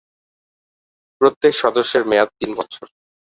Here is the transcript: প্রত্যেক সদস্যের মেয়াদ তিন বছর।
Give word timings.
প্রত্যেক 1.21 1.53
সদস্যের 1.53 2.03
মেয়াদ 2.05 2.29
তিন 2.39 2.51
বছর। 2.55 2.85